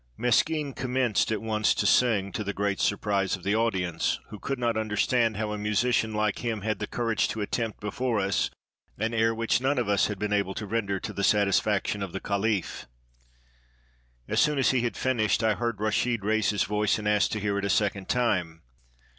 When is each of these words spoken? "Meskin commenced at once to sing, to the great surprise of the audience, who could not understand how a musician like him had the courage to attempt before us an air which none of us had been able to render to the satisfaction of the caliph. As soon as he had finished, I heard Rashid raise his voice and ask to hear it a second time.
"Meskin 0.17 0.73
commenced 0.73 1.31
at 1.31 1.43
once 1.43 1.75
to 1.75 1.85
sing, 1.85 2.31
to 2.31 2.43
the 2.43 2.55
great 2.55 2.79
surprise 2.79 3.35
of 3.35 3.43
the 3.43 3.55
audience, 3.55 4.19
who 4.29 4.39
could 4.39 4.57
not 4.57 4.75
understand 4.75 5.37
how 5.37 5.51
a 5.51 5.59
musician 5.59 6.11
like 6.11 6.39
him 6.39 6.61
had 6.61 6.79
the 6.79 6.87
courage 6.87 7.27
to 7.27 7.39
attempt 7.39 7.79
before 7.79 8.19
us 8.19 8.49
an 8.97 9.13
air 9.13 9.35
which 9.35 9.61
none 9.61 9.77
of 9.77 9.87
us 9.87 10.07
had 10.07 10.17
been 10.17 10.33
able 10.33 10.55
to 10.55 10.65
render 10.65 10.99
to 10.99 11.13
the 11.13 11.23
satisfaction 11.23 12.01
of 12.01 12.13
the 12.13 12.19
caliph. 12.19 12.87
As 14.27 14.39
soon 14.39 14.57
as 14.57 14.71
he 14.71 14.81
had 14.81 14.97
finished, 14.97 15.43
I 15.43 15.53
heard 15.53 15.79
Rashid 15.79 16.25
raise 16.25 16.49
his 16.49 16.63
voice 16.63 16.97
and 16.97 17.07
ask 17.07 17.29
to 17.29 17.39
hear 17.39 17.59
it 17.59 17.65
a 17.65 17.69
second 17.69 18.09
time. 18.09 18.63